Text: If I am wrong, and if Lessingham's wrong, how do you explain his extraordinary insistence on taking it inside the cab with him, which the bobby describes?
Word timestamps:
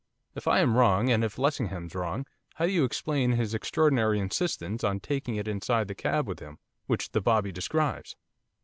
If 0.33 0.47
I 0.47 0.61
am 0.61 0.75
wrong, 0.77 1.11
and 1.11 1.23
if 1.23 1.37
Lessingham's 1.37 1.93
wrong, 1.93 2.25
how 2.55 2.65
do 2.65 2.71
you 2.71 2.85
explain 2.85 3.33
his 3.33 3.53
extraordinary 3.53 4.19
insistence 4.19 4.83
on 4.83 4.99
taking 4.99 5.35
it 5.35 5.47
inside 5.47 5.87
the 5.87 5.93
cab 5.93 6.27
with 6.27 6.39
him, 6.39 6.57
which 6.87 7.11
the 7.11 7.21
bobby 7.21 7.51
describes? 7.51 8.15